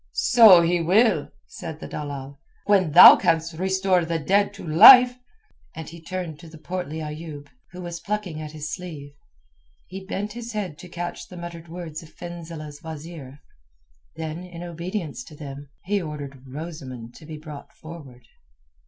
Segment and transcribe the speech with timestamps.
[0.13, 5.19] "So he will," said the dalal, "when thou canst restore the dead to life,"
[5.75, 9.13] and he turned to the portly Ayoub, who was plucking at his sleeve.
[9.85, 13.41] He bent his head to catch the muttered words of Fenzileh's wazeer.
[14.15, 18.25] Then, in obedience to them, he ordered Rosamund to be brought forward.